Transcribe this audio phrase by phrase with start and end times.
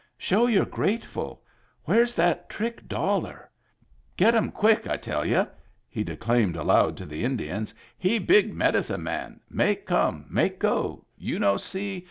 [0.17, 1.43] Show you're grateful.
[1.83, 3.51] Where's that trick dollar?
[4.17, 5.45] Get 'em quick.— I tell you,"
[5.87, 7.75] he declaimed aloud to the Indians,"
[8.09, 9.41] he big medicine man.
[9.47, 10.25] Make come.
[10.27, 11.05] Make go.
[11.19, 11.99] You no see.